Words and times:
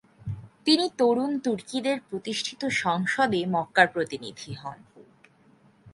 তিনি 0.65 0.85
তরুণ 0.97 1.31
তুর্কিদের 1.39 1.97
প্রতিষ্ঠিত 2.09 2.61
সংসদে 2.83 3.39
মক্কার 3.45 3.87
প্রতিনিধি 3.87 4.51
হন। 4.53 4.79